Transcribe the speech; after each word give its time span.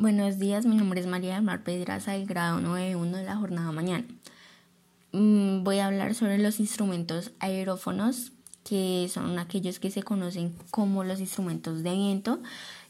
Buenos 0.00 0.38
días, 0.38 0.64
mi 0.64 0.76
nombre 0.76 0.98
es 0.98 1.06
María 1.06 1.34
del 1.34 1.42
Mar 1.42 1.62
Pedraza 1.62 2.12
del 2.12 2.24
grado 2.24 2.58
9.1 2.58 3.18
de 3.18 3.22
la 3.22 3.36
jornada 3.36 3.70
mañana. 3.70 4.06
Mm, 5.12 5.62
voy 5.62 5.78
a 5.78 5.88
hablar 5.88 6.14
sobre 6.14 6.38
los 6.38 6.58
instrumentos 6.58 7.32
aerófonos, 7.38 8.32
que 8.64 9.10
son 9.12 9.38
aquellos 9.38 9.78
que 9.78 9.90
se 9.90 10.02
conocen 10.02 10.54
como 10.70 11.04
los 11.04 11.20
instrumentos 11.20 11.82
de 11.82 11.92
viento, 11.92 12.40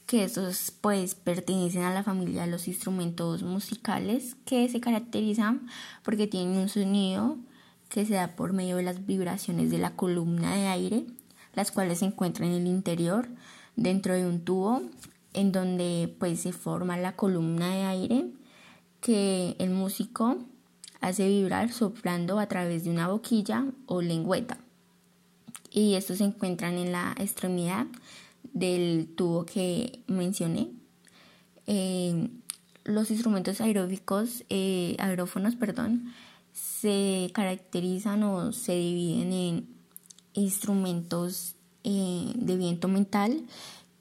que 0.07 0.23
estos 0.23 0.73
pues 0.81 1.17
pertenecen 1.17 1.83
a 1.83 1.93
la 1.93 2.05
familia 2.05 2.43
de 2.43 2.53
los 2.53 2.69
instrumentos 2.69 3.43
musicales 3.43 4.37
que 4.45 4.69
se 4.69 4.79
caracterizan 4.79 5.67
porque 6.05 6.29
tienen 6.29 6.59
un 6.59 6.69
sonido 6.69 7.39
que 7.89 8.07
se 8.07 8.15
da 8.15 8.37
por 8.37 8.53
medio 8.53 8.77
de 8.77 8.85
las 8.85 9.05
vibraciones 9.05 9.73
de 9.73 9.79
la 9.79 9.97
columna 9.97 10.55
de 10.55 10.69
aire, 10.69 11.07
las 11.55 11.73
cuales 11.73 11.99
se 11.99 12.05
encuentran 12.05 12.51
en 12.51 12.61
el 12.61 12.67
interior 12.69 13.29
dentro 13.75 14.15
de 14.15 14.29
un 14.29 14.45
tubo 14.45 14.83
en 15.33 15.53
donde 15.53 16.15
pues 16.19 16.41
se 16.41 16.53
forma 16.53 16.97
la 16.97 17.17
columna 17.17 17.75
de 17.75 17.83
aire 17.83 18.27
que 19.01 19.57
el 19.59 19.71
músico 19.71 20.39
hace 21.01 21.29
vibrar 21.29 21.73
soplando 21.73 22.39
a 22.39 22.47
través 22.47 22.85
de 22.85 22.91
una 22.91 23.09
boquilla 23.09 23.67
o 23.87 24.03
lengüeta. 24.03 24.59
Y 25.71 25.95
estos 25.95 26.19
se 26.19 26.25
encuentran 26.25 26.75
en 26.75 26.93
la 26.93 27.15
extremidad 27.19 27.87
del 28.53 29.09
tubo 29.17 29.47
que 29.47 30.03
mencioné. 30.07 30.71
Eh, 31.67 32.29
los 32.85 33.11
instrumentos 33.11 33.61
aeróbicos, 33.61 34.45
eh, 34.49 34.97
aerófonos, 34.99 35.55
perdón, 35.55 36.13
se 36.53 37.31
caracterizan 37.33 38.23
o 38.25 38.53
se 38.53 38.75
dividen 38.75 39.33
en 39.33 39.69
instrumentos 40.35 41.55
eh, 41.85 42.33
de 42.35 42.57
viento 42.57 42.89
mental 42.89 43.43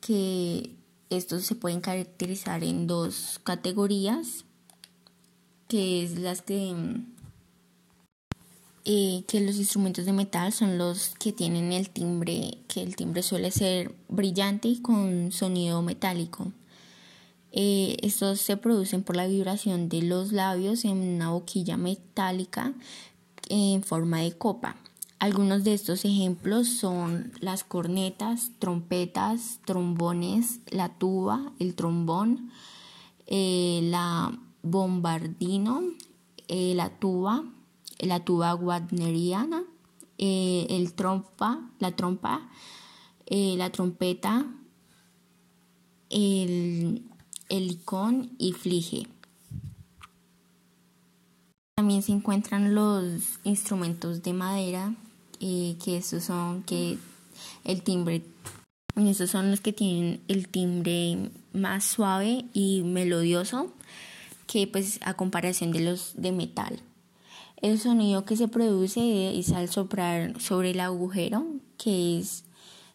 que 0.01 0.75
estos 1.09 1.43
se 1.43 1.55
pueden 1.55 1.81
caracterizar 1.81 2.63
en 2.63 2.87
dos 2.87 3.39
categorías, 3.43 4.45
que 5.67 6.03
es 6.03 6.19
las 6.19 6.41
que, 6.41 6.75
eh, 8.85 9.23
que 9.27 9.41
los 9.41 9.57
instrumentos 9.57 10.05
de 10.05 10.13
metal 10.13 10.51
son 10.51 10.77
los 10.77 11.09
que 11.19 11.31
tienen 11.31 11.71
el 11.73 11.89
timbre, 11.89 12.59
que 12.67 12.81
el 12.81 12.95
timbre 12.95 13.23
suele 13.23 13.51
ser 13.51 13.93
brillante 14.07 14.67
y 14.67 14.81
con 14.81 15.31
sonido 15.31 15.81
metálico. 15.81 16.51
Eh, 17.51 17.97
estos 18.03 18.39
se 18.39 18.57
producen 18.57 19.03
por 19.03 19.15
la 19.15 19.25
vibración 19.25 19.89
de 19.89 20.03
los 20.03 20.31
labios 20.31 20.85
en 20.85 20.97
una 20.97 21.31
boquilla 21.31 21.77
metálica 21.77 22.73
en 23.49 23.81
forma 23.83 24.21
de 24.21 24.33
copa. 24.33 24.75
Algunos 25.19 25.65
de 25.65 25.73
estos 25.73 26.05
ejemplos 26.05 26.69
son 26.69 27.33
las 27.41 27.65
cornetas, 27.65 28.51
trompetas, 28.57 29.59
trombones, 29.65 30.61
la 30.71 30.97
tuba, 30.97 31.51
el 31.59 31.75
trombón, 31.75 32.51
eh, 33.27 33.81
la 33.83 34.39
bombardino, 34.63 35.83
eh, 36.47 36.71
la 36.73 36.89
tuba, 36.99 37.43
la 37.99 38.23
tuba 38.23 38.55
wagneriana, 38.55 39.65
eh, 40.17 40.67
el 40.69 40.93
trompa, 40.93 41.69
la 41.79 41.93
trompa, 41.97 42.49
la 43.29 43.69
trompeta, 43.71 44.45
el, 46.09 47.03
el 47.49 47.67
licón 47.67 48.31
y 48.37 48.53
flige. 48.53 49.07
También 51.75 52.03
se 52.03 52.13
encuentran 52.13 52.73
los 52.73 53.39
instrumentos 53.43 54.23
de 54.23 54.31
madera 54.31 54.95
que 55.39 55.97
estos 55.97 56.25
son 56.25 56.63
que 56.63 56.97
el 57.63 57.81
timbre, 57.81 58.23
estos 58.95 59.29
son 59.29 59.51
los 59.51 59.61
que 59.61 59.73
tienen 59.73 60.21
el 60.27 60.47
timbre 60.47 61.31
más 61.53 61.85
suave 61.85 62.45
y 62.53 62.83
melodioso 62.83 63.73
que 64.47 64.67
pues 64.67 64.99
a 65.03 65.13
comparación 65.13 65.71
de 65.71 65.81
los 65.81 66.13
de 66.15 66.31
metal. 66.31 66.81
El 67.61 67.79
sonido 67.79 68.25
que 68.25 68.37
se 68.37 68.47
produce 68.47 69.37
es 69.37 69.51
al 69.51 69.69
soplar 69.69 70.39
sobre 70.41 70.71
el 70.71 70.79
agujero, 70.79 71.45
que 71.77 72.19
es 72.19 72.45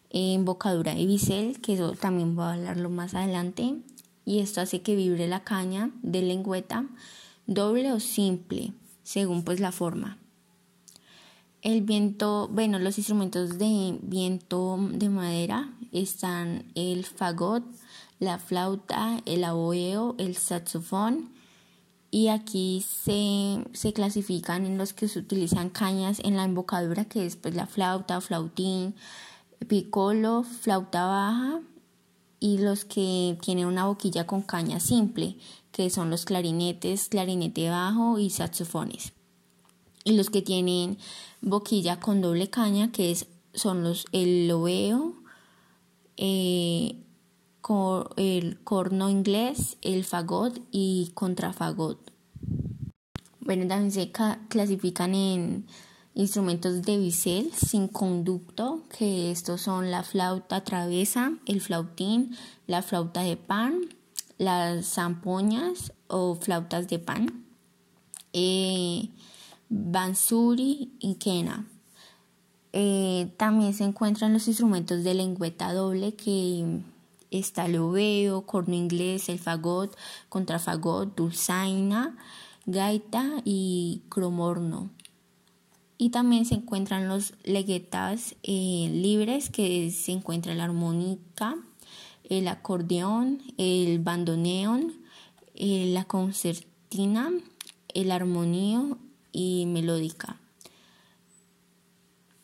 embocadura 0.09 0.95
de 0.95 1.05
bisel, 1.05 1.61
que 1.61 1.73
eso 1.73 1.91
también 1.93 2.35
voy 2.35 2.45
a 2.45 2.53
hablarlo 2.53 2.89
más 2.89 3.13
adelante, 3.13 3.75
y 4.25 4.39
esto 4.39 4.61
hace 4.61 4.81
que 4.81 4.95
vibre 4.95 5.27
la 5.27 5.43
caña 5.43 5.91
de 6.01 6.21
lengüeta 6.23 6.85
doble 7.47 7.91
o 7.91 7.99
simple, 7.99 8.73
según 9.03 9.43
pues 9.43 9.59
la 9.59 9.71
forma. 9.71 10.17
El 11.65 11.81
viento, 11.81 12.47
bueno, 12.47 12.77
los 12.77 12.99
instrumentos 12.99 13.57
de 13.57 13.97
viento 14.03 14.77
de 14.91 15.09
madera 15.09 15.73
están 15.91 16.71
el 16.75 17.05
fagot, 17.05 17.63
la 18.19 18.37
flauta, 18.37 19.19
el 19.25 19.43
aboeo, 19.43 20.13
el 20.19 20.35
saxofón 20.35 21.31
y 22.11 22.27
aquí 22.27 22.85
se, 22.87 23.65
se, 23.73 23.93
clasifican 23.93 24.67
en 24.67 24.77
los 24.77 24.93
que 24.93 25.07
se 25.07 25.17
utilizan 25.17 25.71
cañas 25.71 26.19
en 26.23 26.37
la 26.37 26.43
embocadura 26.43 27.05
que 27.05 27.25
es 27.25 27.35
pues, 27.35 27.55
la 27.55 27.65
flauta, 27.65 28.21
flautín, 28.21 28.93
piccolo, 29.67 30.43
flauta 30.43 31.07
baja 31.07 31.61
y 32.39 32.59
los 32.59 32.85
que 32.85 33.39
tienen 33.41 33.65
una 33.65 33.87
boquilla 33.87 34.27
con 34.27 34.43
caña 34.43 34.79
simple 34.79 35.39
que 35.71 35.89
son 35.89 36.11
los 36.11 36.25
clarinetes, 36.25 37.09
clarinete 37.09 37.71
bajo 37.71 38.19
y 38.19 38.29
saxofones 38.29 39.15
y 40.05 40.13
los 40.13 40.29
que 40.29 40.41
tienen 40.41 40.97
boquilla 41.41 41.99
con 41.99 42.21
doble 42.21 42.49
caña, 42.49 42.91
que 42.91 43.11
es, 43.11 43.27
son 43.53 43.83
los 43.83 44.05
el 44.13 44.47
lobeo, 44.47 45.15
eh, 46.15 47.01
el 48.15 48.59
corno 48.63 49.09
inglés, 49.09 49.77
el 49.81 50.05
fagot 50.05 50.61
y 50.71 51.11
contrafagot. 51.15 51.99
Bueno, 53.39 53.67
también 53.67 53.91
se 53.91 54.11
clasifican 54.47 55.15
en 55.15 55.65
instrumentos 56.13 56.83
de 56.83 56.97
bisel 56.97 57.51
sin 57.53 57.87
conducto, 57.87 58.83
que 58.95 59.31
estos 59.31 59.61
son 59.61 59.89
la 59.89 60.03
flauta 60.03 60.63
travesa, 60.63 61.33
el 61.47 61.59
flautín, 61.59 62.37
la 62.67 62.83
flauta 62.83 63.21
de 63.21 63.37
pan, 63.37 63.81
las 64.37 64.85
zampoñas 64.85 65.91
o 66.07 66.35
flautas 66.35 66.87
de 66.87 66.99
pan. 66.99 67.45
Eh, 68.33 69.09
Bansuri 69.69 70.91
y 70.99 71.15
Kena. 71.15 71.67
Eh, 72.73 73.31
también 73.37 73.73
se 73.73 73.85
encuentran 73.85 74.33
los 74.33 74.47
instrumentos 74.47 75.03
de 75.03 75.13
lengüeta 75.13 75.73
doble 75.73 76.13
que 76.15 76.81
está 77.31 77.67
el 77.67 77.77
oveo, 77.77 78.45
corno 78.45 78.75
inglés, 78.75 79.29
el 79.29 79.39
fagot, 79.39 79.95
contrafagot, 80.29 81.15
dulzaina, 81.15 82.17
gaita 82.65 83.41
y 83.45 84.01
cromorno. 84.09 84.89
Y 85.97 86.09
también 86.09 86.45
se 86.45 86.55
encuentran 86.55 87.07
los 87.07 87.33
leguetas 87.43 88.35
eh, 88.43 88.89
libres 88.91 89.49
que 89.49 89.91
se 89.91 90.11
encuentra 90.11 90.53
la 90.53 90.65
armónica, 90.65 91.55
el 92.29 92.47
acordeón, 92.49 93.41
el 93.57 93.99
bandoneón, 93.99 94.93
eh, 95.53 95.85
la 95.93 96.03
concertina, 96.03 97.31
el 97.93 98.11
armonio 98.11 98.97
y 99.35 99.65
melódica. 99.65 100.39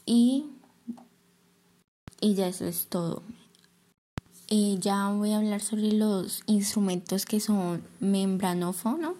Y, 0.05 0.45
y 2.19 2.33
ya 2.33 2.47
eso 2.47 2.65
es 2.65 2.87
todo. 2.87 3.23
Eh, 4.49 4.75
ya 4.81 5.07
voy 5.09 5.31
a 5.31 5.37
hablar 5.37 5.61
sobre 5.61 5.93
los 5.93 6.41
instrumentos 6.47 7.25
que 7.25 7.39
son 7.39 7.81
membranófono, 8.01 9.15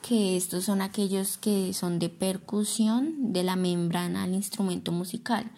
que 0.00 0.36
estos 0.36 0.64
son 0.64 0.80
aquellos 0.80 1.38
que 1.38 1.74
son 1.74 1.98
de 1.98 2.08
percusión 2.08 3.32
de 3.32 3.42
la 3.42 3.56
membrana 3.56 4.22
al 4.22 4.34
instrumento 4.34 4.92
musical, 4.92 5.50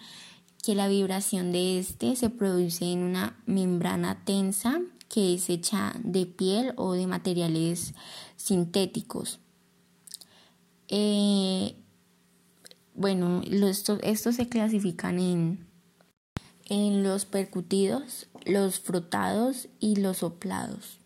que 0.62 0.74
la 0.74 0.88
vibración 0.88 1.52
de 1.52 1.78
este 1.78 2.16
se 2.16 2.30
produce 2.30 2.90
en 2.90 3.02
una 3.02 3.36
membrana 3.44 4.24
tensa 4.24 4.80
que 5.10 5.34
es 5.34 5.50
hecha 5.50 5.92
de 6.02 6.24
piel 6.24 6.72
o 6.76 6.94
de 6.94 7.06
materiales 7.06 7.92
sintéticos. 8.36 9.40
Eh, 10.88 11.76
bueno, 12.94 13.42
estos 14.02 14.36
se 14.36 14.48
clasifican 14.48 15.18
en, 15.18 15.66
en 16.66 17.02
los 17.02 17.24
percutidos, 17.24 18.28
los 18.44 18.78
frotados 18.80 19.68
y 19.80 19.96
los 19.96 20.18
soplados. 20.18 20.98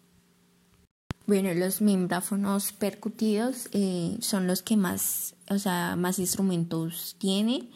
Bueno, 1.26 1.52
los 1.52 1.82
membráfonos 1.82 2.72
percutidos 2.72 3.69
eh, 3.72 4.16
son 4.20 4.46
los 4.46 4.62
que 4.62 4.76
más, 4.76 5.34
o 5.50 5.58
sea, 5.58 5.94
más 5.96 6.19
instrumentos 6.19 7.16
tiene 7.19 7.69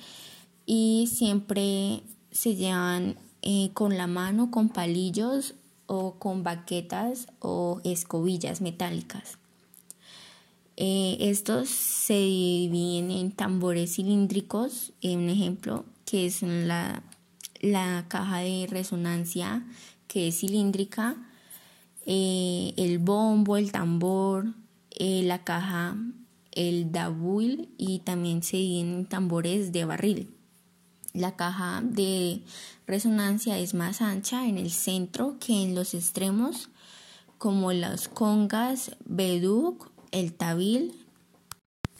y 0.64 1.10
siempre 1.12 2.02
se 2.30 2.56
llevan 2.56 3.16
eh, 3.42 3.70
con 3.74 3.98
la 3.98 4.06
mano, 4.06 4.50
con 4.50 4.70
palillos 4.70 5.54
o 5.86 6.14
con 6.14 6.42
baquetas 6.42 7.26
o 7.40 7.82
escobillas 7.84 8.62
metálicas. 8.62 9.36
Eh, 10.76 11.18
estos 11.20 11.68
se 11.68 12.14
dividen 12.14 13.10
en 13.10 13.32
tambores 13.32 13.94
cilíndricos, 13.94 14.92
un 15.02 15.28
ejemplo 15.28 15.84
que 16.04 16.26
es 16.26 16.42
la, 16.42 17.02
la 17.60 18.06
caja 18.08 18.38
de 18.38 18.66
resonancia 18.68 19.64
que 20.08 20.28
es 20.28 20.40
cilíndrica, 20.40 21.16
eh, 22.04 22.74
el 22.76 22.98
bombo, 22.98 23.56
el 23.56 23.72
tambor, 23.72 24.54
eh, 24.90 25.22
la 25.22 25.44
caja, 25.44 25.96
el 26.50 26.92
dabuil 26.92 27.70
y 27.78 28.00
también 28.00 28.42
se 28.42 28.58
dividen 28.58 29.06
tambores 29.06 29.72
de 29.72 29.84
barril. 29.84 30.34
La 31.14 31.36
caja 31.36 31.82
de 31.82 32.42
resonancia 32.86 33.58
es 33.58 33.74
más 33.74 34.02
ancha 34.02 34.46
en 34.46 34.58
el 34.58 34.70
centro 34.70 35.36
que 35.38 35.62
en 35.62 35.74
los 35.74 35.94
extremos, 35.94 36.70
como 37.38 37.72
las 37.72 38.08
congas, 38.08 38.96
beduk, 39.04 39.91
el 40.12 40.34
tabil, 40.34 40.94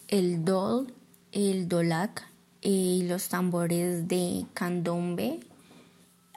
el 0.08 0.44
dol, 0.44 0.94
el 1.32 1.68
dolak 1.68 2.28
y 2.60 3.02
los 3.08 3.28
tambores 3.28 4.06
de 4.06 4.46
candombe 4.54 5.40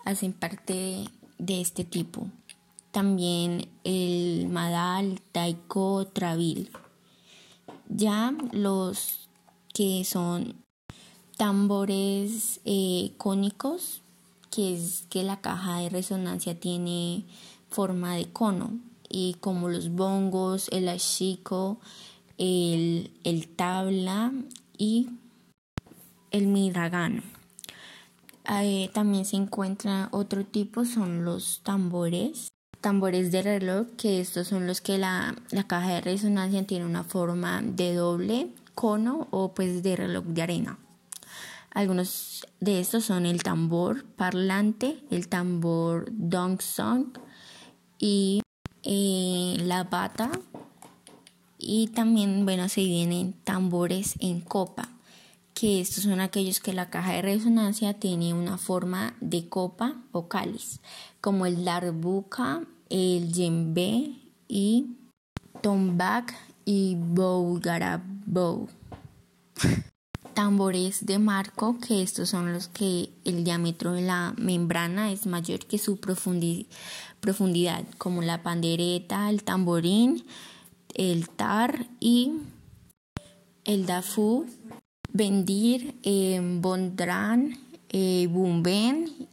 hacen 0.05 0.33
parte 0.33 1.05
de 1.37 1.61
este 1.61 1.83
tipo. 1.83 2.27
También 2.91 3.67
el 3.83 4.47
madal, 4.49 5.21
taiko, 5.33 6.07
trabil. 6.07 6.71
Ya 7.89 8.33
los 8.53 9.27
que 9.73 10.05
son 10.05 10.55
tambores 11.37 12.61
eh, 12.63 13.11
cónicos, 13.17 14.01
que 14.49 14.73
es 14.73 15.05
que 15.09 15.23
la 15.23 15.41
caja 15.41 15.79
de 15.79 15.89
resonancia 15.89 16.57
tiene 16.57 17.25
forma 17.69 18.15
de 18.15 18.31
cono, 18.31 18.79
y 19.09 19.35
como 19.39 19.69
los 19.69 19.89
bongos, 19.89 20.69
el 20.71 20.89
ashiko, 20.89 21.79
el, 22.37 23.11
el 23.23 23.47
tabla 23.47 24.31
y 24.77 25.09
el 26.31 26.47
miragano. 26.47 27.23
también 28.93 29.25
se 29.25 29.37
encuentra 29.37 30.09
otro 30.11 30.45
tipo, 30.45 30.85
son 30.85 31.25
los 31.25 31.61
tambores 31.63 32.49
tambores 32.85 33.31
de 33.31 33.41
reloj, 33.41 33.87
que 33.97 34.19
estos 34.19 34.47
son 34.47 34.67
los 34.67 34.79
que 34.79 34.99
la, 34.99 35.35
caja 35.65 35.95
de 35.95 36.01
resonancia 36.01 36.67
tiene 36.67 36.85
una 36.85 37.03
forma 37.03 37.63
de 37.63 37.95
doble 37.95 38.49
cono 38.75 39.27
o 39.31 39.55
pues 39.55 39.81
de 39.81 39.95
reloj 39.95 40.23
de 40.25 40.43
arena. 40.43 40.77
Algunos 41.71 42.45
de 42.59 42.79
estos 42.79 43.05
son 43.05 43.25
el 43.25 43.41
tambor 43.41 44.05
parlante, 44.05 44.99
el 45.09 45.27
tambor 45.29 46.09
dong 46.11 46.61
song 46.61 47.07
y 47.97 48.41
eh, 48.85 49.57
la 49.59 49.83
bata. 49.83 50.31
Y 51.57 51.87
también, 51.87 52.45
bueno, 52.45 52.69
se 52.69 52.83
vienen 52.83 53.33
tambores 53.43 54.15
en 54.19 54.41
copa, 54.41 54.89
que 55.53 55.81
estos 55.81 56.03
son 56.03 56.19
aquellos 56.19 56.59
que 56.59 56.73
la 56.73 56.89
caja 56.89 57.13
de 57.13 57.21
resonancia 57.23 57.93
tiene 57.95 58.33
una 58.33 58.57
forma 58.57 59.15
de 59.19 59.49
copa 59.49 59.95
o 60.11 60.27
cáliz, 60.27 60.79
como 61.21 61.45
el 61.45 61.65
darbuka, 61.65 62.61
el 62.89 63.31
djembe 63.31 64.11
y 64.47 64.95
tombak 65.61 66.35
y 66.65 66.95
bow. 66.95 67.59
Tambores 70.35 71.05
de 71.05 71.17
marco, 71.17 71.79
que 71.79 72.01
estos 72.01 72.29
son 72.29 72.51
los 72.51 72.67
que 72.67 73.09
el 73.23 73.45
diámetro 73.45 73.93
de 73.93 74.01
la 74.01 74.33
membrana 74.37 75.11
es 75.11 75.25
mayor 75.25 75.59
que 75.65 75.77
su 75.77 75.97
profundidad, 75.97 77.85
como 77.97 78.21
la 78.21 78.43
pandereta, 78.43 79.29
el 79.29 79.43
tamborín, 79.43 80.25
el 80.93 81.29
tar 81.29 81.87
y 82.01 82.33
el 83.63 83.85
dafu, 83.85 84.45
bendir, 85.13 85.95
eh, 86.03 86.41
bondran, 86.59 87.57
eh, 87.89 88.29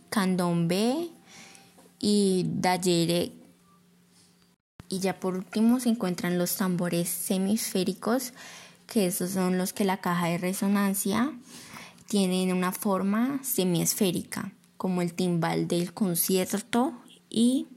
candombe 0.09 1.11
y 1.99 2.47
dayere 2.49 3.33
y 4.93 4.99
ya 4.99 5.19
por 5.19 5.37
último 5.37 5.81
se 5.81 5.89
encuentran 5.89 6.37
los 6.37 6.55
tambores 6.57 7.09
semisféricos, 7.09 8.35
que 8.87 9.07
esos 9.07 9.31
son 9.31 9.59
los 9.59 9.73
que 9.73 9.85
la 9.85 9.99
caja 9.99 10.29
de 10.29 10.39
resonancia 10.39 11.33
tienen 12.07 12.53
una 12.53 12.73
forma 12.73 13.41
semiesférica, 13.43 14.53
como 14.77 15.03
el 15.03 15.15
timbal 15.15 15.69
del 15.69 15.95
concierto 15.95 16.93
y 17.31 17.69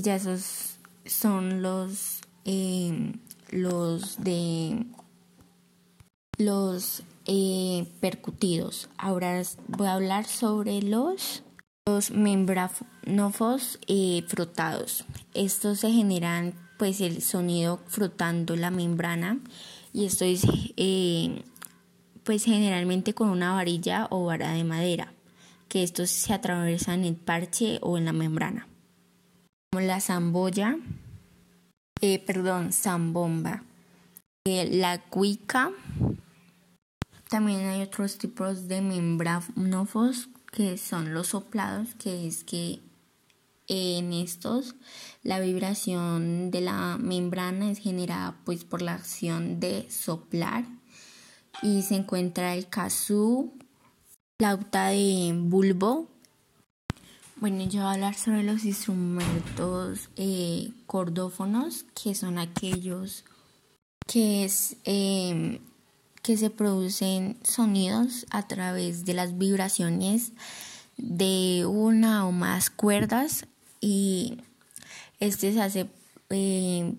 ya 0.00 0.16
esos 0.16 0.78
son 1.04 1.62
los 1.62 2.20
eh, 2.44 3.12
los 3.50 4.22
de 4.22 4.86
los 6.38 7.02
eh, 7.26 7.86
percutidos. 8.00 8.88
Ahora 8.96 9.42
voy 9.68 9.86
a 9.86 9.94
hablar 9.94 10.26
sobre 10.26 10.82
los 10.82 11.42
los 11.86 12.12
membranofos 12.12 13.78
eh, 13.88 14.24
frotados. 14.28 15.04
Estos 15.34 15.80
se 15.80 15.90
generan 15.90 16.54
pues 16.78 17.00
el 17.00 17.22
sonido 17.22 17.80
frotando 17.88 18.56
la 18.56 18.70
membrana 18.70 19.38
y 19.92 20.06
esto 20.06 20.24
es 20.24 20.42
eh, 20.76 21.42
pues 22.24 22.44
generalmente 22.44 23.14
con 23.14 23.28
una 23.28 23.54
varilla 23.54 24.06
o 24.10 24.24
vara 24.24 24.52
de 24.52 24.64
madera 24.64 25.12
que 25.68 25.82
estos 25.82 26.10
se 26.10 26.34
atravesan 26.34 27.00
en 27.00 27.04
el 27.06 27.16
parche 27.16 27.78
o 27.80 27.96
en 27.96 28.04
la 28.04 28.12
membrana. 28.12 28.68
Como 29.70 29.86
la 29.86 30.00
zamboya, 30.00 30.76
eh, 32.02 32.18
perdón, 32.18 32.74
zambomba, 32.74 33.64
la 34.44 35.00
cuica. 35.08 35.70
También 37.30 37.60
hay 37.60 37.80
otros 37.80 38.18
tipos 38.18 38.68
de 38.68 38.82
membranofos 38.82 40.28
que 40.50 40.76
son 40.76 41.14
los 41.14 41.28
soplados, 41.28 41.94
que 41.94 42.26
es 42.26 42.44
que 42.44 42.80
en 43.68 44.12
estos 44.12 44.74
la 45.22 45.38
vibración 45.38 46.50
de 46.50 46.60
la 46.60 46.98
membrana 46.98 47.70
es 47.70 47.78
generada 47.78 48.36
pues 48.44 48.64
por 48.64 48.82
la 48.82 48.94
acción 48.94 49.60
de 49.60 49.88
soplar 49.90 50.64
y 51.62 51.82
se 51.82 51.94
encuentra 51.94 52.54
el 52.54 52.68
kazoo, 52.68 53.52
flauta 54.38 54.88
de 54.88 55.32
bulbo. 55.36 56.08
Bueno, 57.36 57.64
yo 57.64 57.82
voy 57.82 57.90
a 57.90 57.92
hablar 57.92 58.14
sobre 58.14 58.42
los 58.42 58.64
instrumentos 58.64 60.10
eh, 60.16 60.72
cordófonos, 60.86 61.84
que 62.00 62.14
son 62.14 62.38
aquellos 62.38 63.24
que 64.06 64.44
es 64.44 64.76
eh, 64.84 65.60
que 66.22 66.36
se 66.36 66.50
producen 66.50 67.38
sonidos 67.44 68.26
a 68.30 68.48
través 68.48 69.04
de 69.04 69.14
las 69.14 69.38
vibraciones 69.38 70.32
de 70.96 71.64
una 71.66 72.26
o 72.26 72.32
más 72.32 72.70
cuerdas 72.70 73.46
y 73.82 74.38
este 75.20 75.52
se 75.52 75.60
hace 75.60 75.90
eh, 76.30 76.94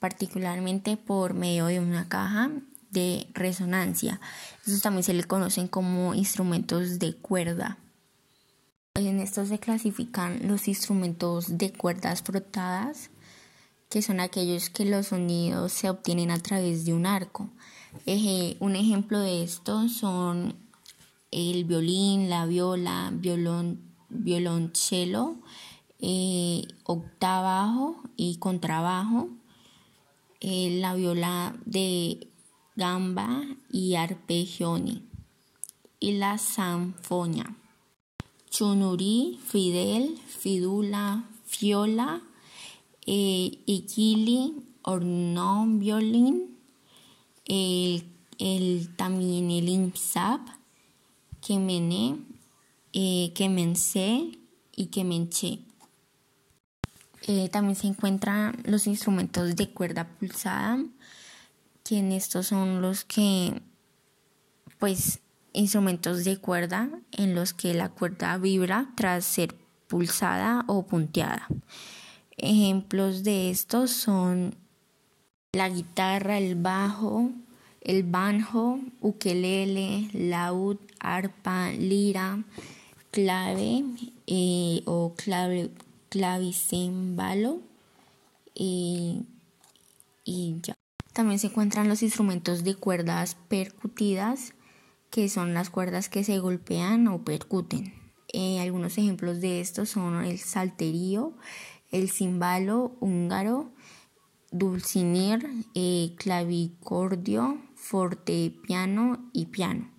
particularmente 0.00 0.96
por 0.96 1.34
medio 1.34 1.66
de 1.66 1.78
una 1.78 2.08
caja 2.08 2.50
de 2.90 3.28
resonancia. 3.32 4.20
Estos 4.66 4.82
también 4.82 5.04
se 5.04 5.14
le 5.14 5.22
conocen 5.22 5.68
como 5.68 6.14
instrumentos 6.14 6.98
de 6.98 7.14
cuerda. 7.14 7.78
En 8.94 9.20
estos 9.20 9.48
se 9.48 9.60
clasifican 9.60 10.48
los 10.48 10.66
instrumentos 10.66 11.58
de 11.58 11.72
cuerdas 11.72 12.22
frotadas, 12.22 13.10
que 13.88 14.02
son 14.02 14.18
aquellos 14.18 14.70
que 14.70 14.84
los 14.84 15.08
sonidos 15.08 15.72
se 15.72 15.88
obtienen 15.88 16.32
a 16.32 16.40
través 16.40 16.84
de 16.84 16.92
un 16.92 17.06
arco 17.06 17.50
un 18.60 18.76
ejemplo 18.76 19.20
de 19.20 19.42
esto 19.42 19.88
son 19.88 20.54
el 21.30 21.64
violín, 21.64 22.28
la 22.28 22.46
viola, 22.46 23.10
violón, 23.12 23.80
violonchelo, 24.08 25.36
eh, 26.00 26.66
y 28.16 28.36
contrabajo, 28.36 29.28
eh, 30.40 30.78
la 30.80 30.94
viola 30.94 31.56
de 31.64 32.28
gamba 32.76 33.44
y 33.70 33.94
arpegioni 33.94 35.02
y 36.00 36.12
la 36.12 36.38
sanfonia. 36.38 37.56
Chunurí, 38.50 39.38
fidel, 39.42 40.18
fidula, 40.26 41.28
fiola, 41.46 42.22
eh, 43.06 43.58
iquili, 43.66 44.54
ornón, 44.82 45.78
violín, 45.78 46.58
el, 47.46 48.04
el, 48.38 48.94
también 48.96 49.50
el 49.50 49.68
IMSAP, 49.68 50.40
Kemene, 51.40 52.18
eh, 52.92 53.32
Kemense 53.34 54.38
y 54.76 54.86
Kemenche. 54.86 55.60
Eh, 57.26 57.48
también 57.48 57.74
se 57.74 57.86
encuentran 57.86 58.54
los 58.64 58.86
instrumentos 58.86 59.56
de 59.56 59.70
cuerda 59.70 60.06
pulsada, 60.06 60.78
que 61.82 61.98
en 61.98 62.12
estos 62.12 62.48
son 62.48 62.82
los 62.82 63.04
que, 63.04 63.62
pues, 64.78 65.20
instrumentos 65.54 66.24
de 66.24 66.36
cuerda 66.36 66.90
en 67.12 67.34
los 67.34 67.54
que 67.54 67.72
la 67.72 67.88
cuerda 67.88 68.36
vibra 68.36 68.90
tras 68.94 69.24
ser 69.24 69.54
pulsada 69.88 70.64
o 70.66 70.86
punteada. 70.86 71.48
Ejemplos 72.36 73.22
de 73.22 73.50
estos 73.50 73.90
son 73.90 74.54
la 75.54 75.70
guitarra, 75.70 76.36
el 76.36 76.56
bajo, 76.56 77.30
el 77.80 78.02
banjo, 78.02 78.80
ukelele, 79.00 80.10
laúd, 80.12 80.78
arpa, 80.98 81.70
lira, 81.70 82.42
clave 83.10 83.84
eh, 84.26 84.82
o 84.84 85.14
clave, 85.14 85.70
clavicémbalo 86.14 87.60
y, 88.54 89.26
y 90.22 90.60
ya. 90.62 90.74
También 91.12 91.40
se 91.40 91.48
encuentran 91.48 91.88
los 91.88 92.04
instrumentos 92.04 92.62
de 92.62 92.76
cuerdas 92.76 93.36
percutidas, 93.48 94.54
que 95.10 95.28
son 95.28 95.54
las 95.54 95.70
cuerdas 95.70 96.08
que 96.08 96.22
se 96.22 96.38
golpean 96.38 97.08
o 97.08 97.24
percuten. 97.24 97.94
Eh, 98.32 98.60
algunos 98.60 98.96
ejemplos 98.96 99.40
de 99.40 99.60
estos 99.60 99.88
son 99.88 100.24
el 100.24 100.38
salterío, 100.38 101.32
el 101.90 102.10
cimbalo 102.10 102.92
húngaro, 103.00 103.72
dulcinir, 104.52 105.48
eh, 105.74 106.14
clavicordio, 106.16 107.58
fortepiano 107.74 109.30
y 109.32 109.46
piano. 109.46 109.90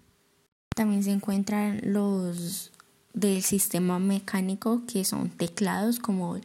También 0.74 1.04
se 1.04 1.12
encuentran 1.12 1.82
los 1.84 2.72
del 3.16 3.42
sistema 3.44 3.98
mecánico 3.98 4.84
que 4.86 5.06
son 5.06 5.30
teclados 5.30 6.00
como 6.00 6.38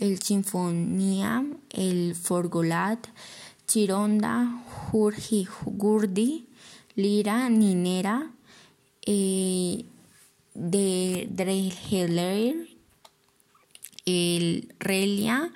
el 0.00 0.20
sinfonía, 0.20 1.44
el 1.70 2.14
forgolat, 2.16 3.06
chironda, 3.66 4.64
hurji, 4.90 5.46
gurdi, 5.66 6.46
lira, 6.96 7.50
ninera, 7.50 8.30
eh, 9.06 9.84
de 10.54 11.28
el 14.06 14.74
relia, 14.78 15.52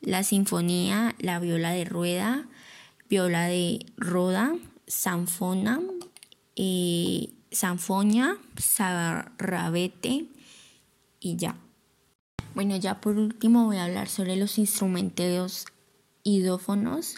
la 0.00 0.22
sinfonía, 0.22 1.14
la 1.18 1.40
viola 1.40 1.72
de 1.72 1.84
rueda, 1.84 2.46
viola 3.08 3.46
de 3.46 3.84
roda, 3.96 4.54
sanfona, 4.86 5.80
eh, 6.56 7.30
sanfonia, 7.54 8.36
sarrabete 8.56 10.26
y 11.20 11.36
ya. 11.36 11.56
Bueno, 12.54 12.76
ya 12.76 13.00
por 13.00 13.16
último 13.16 13.64
voy 13.64 13.78
a 13.78 13.84
hablar 13.84 14.08
sobre 14.08 14.36
los 14.36 14.58
instrumentos 14.58 15.66
idófonos, 16.22 17.16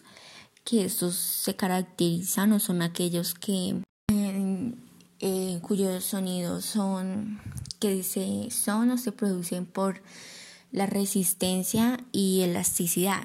que 0.64 0.84
estos 0.84 1.14
se 1.14 1.54
caracterizan 1.56 2.52
o 2.52 2.58
son 2.58 2.82
aquellos 2.82 3.34
que 3.34 3.82
eh, 5.20 5.58
cuyos 5.62 6.04
sonidos 6.04 6.64
son 6.64 7.40
que 7.80 8.02
se 8.02 8.50
son 8.50 8.90
o 8.90 8.98
se 8.98 9.12
producen 9.12 9.66
por 9.66 10.02
la 10.72 10.86
resistencia 10.86 11.98
y 12.12 12.42
elasticidad, 12.42 13.24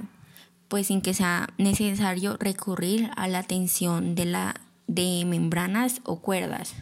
pues 0.68 0.88
sin 0.88 1.01
que 1.01 1.13
sea 1.13 1.50
necesario 1.58 2.38
recurrir 2.38 3.10
a 3.15 3.27
la 3.27 3.44
tensión 3.44 4.15
de 4.15 4.25
la 4.25 4.62
de 4.88 5.24
membranas 5.25 6.01
o 6.03 6.20
cuerdas. 6.20 6.74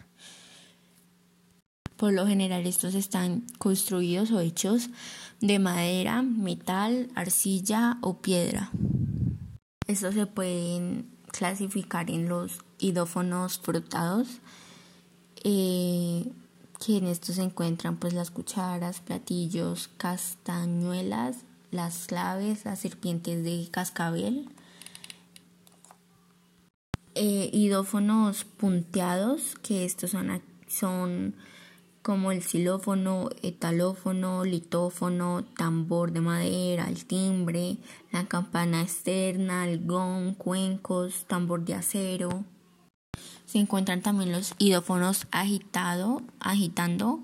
Por 1.99 2.13
lo 2.13 2.25
general 2.25 2.65
estos 2.65 2.95
están 2.95 3.43
construidos 3.57 4.31
o 4.31 4.39
hechos 4.39 4.89
de 5.41 5.59
madera, 5.59 6.21
metal, 6.21 7.09
arcilla 7.13 7.97
o 7.99 8.21
piedra. 8.21 8.71
Estos 9.85 10.13
se 10.13 10.25
pueden 10.25 11.09
clasificar 11.33 12.09
en 12.09 12.29
los 12.29 12.59
idófonos 12.77 13.59
frotados, 13.59 14.39
eh, 15.43 16.31
que 16.79 16.99
en 16.99 17.07
estos 17.07 17.35
se 17.35 17.43
encuentran 17.43 17.97
pues 17.97 18.13
las 18.13 18.31
cucharas, 18.31 19.01
platillos, 19.01 19.89
castañuelas, 19.97 21.39
las 21.69 22.07
claves, 22.07 22.63
las 22.63 22.79
serpientes 22.79 23.43
de 23.43 23.67
cascabel, 23.71 24.47
eh, 27.15 27.51
punteados, 28.57 29.55
que 29.61 29.83
estos 29.83 30.11
son, 30.11 30.41
son 30.69 31.35
como 32.01 32.31
el 32.31 32.41
xilófono, 32.41 33.29
etalófono, 33.41 34.45
litófono, 34.45 35.43
tambor 35.57 36.11
de 36.11 36.21
madera, 36.21 36.87
el 36.89 37.05
timbre, 37.05 37.77
la 38.11 38.25
campana 38.25 38.81
externa, 38.81 39.67
el 39.67 39.85
gong, 39.85 40.35
cuencos, 40.35 41.25
tambor 41.27 41.65
de 41.65 41.75
acero. 41.75 42.45
Se 43.45 43.59
encuentran 43.59 44.01
también 44.01 44.31
los 44.31 44.53
idófonos 44.59 45.27
agitado, 45.31 46.21
agitando, 46.39 47.21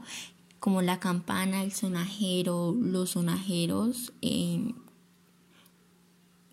como 0.59 0.81
la 0.81 0.99
campana, 0.99 1.63
el 1.63 1.71
sonajero, 1.71 2.75
los 2.77 3.11
sonajeros, 3.11 4.11
eh, 4.21 4.73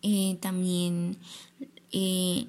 eh, 0.03 0.37
también 0.41 1.17
eh, 1.91 2.47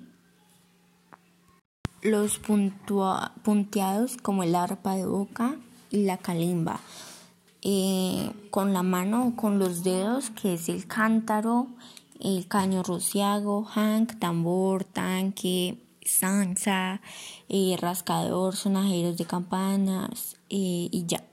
los 2.04 2.40
punteados 2.40 4.18
como 4.18 4.44
el 4.44 4.56
arpa 4.56 4.96
de 4.96 5.06
boca 5.06 5.56
y 5.90 6.04
la 6.04 6.18
calimba. 6.18 6.80
Eh, 7.62 8.30
con 8.52 8.74
la 8.74 8.84
mano 8.84 9.28
o 9.28 9.36
con 9.36 9.58
los 9.58 9.84
dedos, 9.84 10.30
que 10.32 10.56
es 10.56 10.68
el 10.68 10.86
cántaro, 10.86 11.68
el 12.20 12.48
caño 12.48 12.84
rociago, 12.84 13.64
hank, 13.64 14.20
tambor, 14.20 14.84
tanque, 14.84 15.82
sansa, 16.06 17.00
eh, 17.48 17.78
rascador, 17.80 18.56
sonajeros 18.56 19.18
de 19.18 19.26
campanas 19.26 20.36
eh, 20.50 20.90
y 20.92 21.06
ya. 21.08 21.24